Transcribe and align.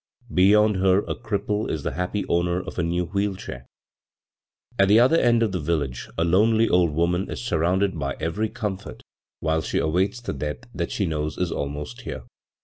Beyond 0.33 0.77
her 0.77 1.03
a 1.03 1.13
cripple 1.13 1.69
is 1.69 1.83
the 1.83 1.91
happy 1.93 2.25
owner 2.27 2.59
of 2.59 2.79
a 2.79 2.83
new 2.83 3.05
wheel 3.05 3.35
chair. 3.35 3.67
At 4.79 4.87
the 4.87 4.99
other 4.99 5.17
end 5.19 5.43
of 5.43 5.51
the 5.51 5.59
village 5.59 6.09
a 6.17 6.23
lonely 6.23 6.67
old 6.67 6.89
woman 6.89 7.29
is 7.29 7.39
sur 7.39 7.59
rounded 7.59 7.99
by 7.99 8.15
every 8.19 8.49
comfort 8.49 9.03
while 9.41 9.61
she 9.61 9.77
awaits 9.77 10.19
b, 10.19 10.33
Google 10.33 10.39
CROSS 10.39 10.41
CURRENTS 10.41 10.59
the 10.59 10.65
death 10.71 10.75
that 10.79 10.91
she 10.91 11.05
knows 11.05 11.37
is 11.37 11.51
aUnost 11.51 12.01
here. 12.01 12.23